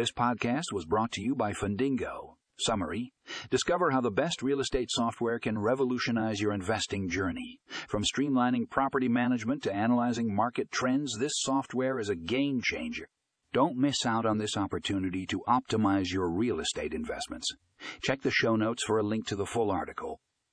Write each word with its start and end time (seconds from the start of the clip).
This 0.00 0.12
podcast 0.12 0.72
was 0.72 0.86
brought 0.86 1.12
to 1.12 1.20
you 1.20 1.34
by 1.34 1.52
Fundingo. 1.52 2.36
Summary 2.58 3.12
Discover 3.50 3.90
how 3.90 4.00
the 4.00 4.10
best 4.10 4.42
real 4.42 4.58
estate 4.58 4.88
software 4.90 5.38
can 5.38 5.58
revolutionize 5.58 6.40
your 6.40 6.54
investing 6.54 7.10
journey. 7.10 7.60
From 7.86 8.04
streamlining 8.04 8.70
property 8.70 9.08
management 9.08 9.62
to 9.64 9.74
analyzing 9.74 10.34
market 10.34 10.70
trends, 10.70 11.18
this 11.18 11.34
software 11.34 11.98
is 11.98 12.08
a 12.08 12.14
game 12.14 12.62
changer. 12.62 13.10
Don't 13.52 13.76
miss 13.76 14.06
out 14.06 14.24
on 14.24 14.38
this 14.38 14.56
opportunity 14.56 15.26
to 15.26 15.42
optimize 15.46 16.10
your 16.10 16.30
real 16.30 16.60
estate 16.60 16.94
investments. 16.94 17.50
Check 18.02 18.22
the 18.22 18.30
show 18.30 18.56
notes 18.56 18.82
for 18.86 18.96
a 18.96 19.02
link 19.02 19.26
to 19.26 19.36
the 19.36 19.44
full 19.44 19.70
article. 19.70 20.18